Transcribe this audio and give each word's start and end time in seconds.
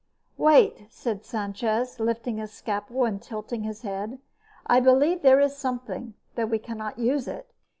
"Wait," 0.39 0.87
said 0.89 1.23
Sanchez, 1.23 1.99
lifting 1.99 2.37
the 2.37 2.47
scalpel 2.47 3.05
and 3.05 3.21
tilting 3.21 3.61
his 3.61 3.83
head. 3.83 4.17
"I 4.65 4.79
believe 4.79 5.21
there 5.21 5.39
is 5.39 5.55
something, 5.55 6.15
though 6.33 6.47
we 6.47 6.57
cannot 6.57 6.97
use 6.97 7.27
it. 7.27 7.53